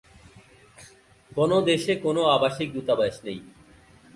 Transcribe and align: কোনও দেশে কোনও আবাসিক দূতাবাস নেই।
কোনও 1.31 1.57
দেশে 1.69 1.93
কোনও 2.05 2.23
আবাসিক 2.35 2.67
দূতাবাস 2.75 3.15
নেই। 3.25 3.39